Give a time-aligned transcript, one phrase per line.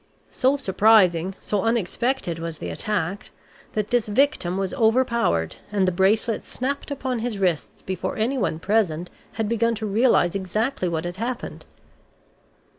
[0.31, 3.29] So surprising, so unexpected was the attack,
[3.73, 9.11] that this victim was overpowered and the bracelets snapped upon his wrists before anyone present
[9.33, 11.65] had begun to realize exactly what had happened.